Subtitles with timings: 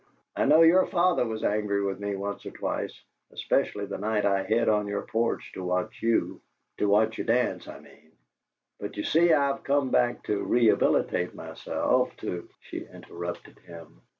[0.35, 2.99] "I know your father was angry with me once or twice,
[3.33, 6.41] especially the night I hid on your porch to watch you
[6.79, 8.11] to watch you dance, I mean.
[8.79, 14.01] But, you see, I've come back to rehabilitate myself, to" She interrupted him.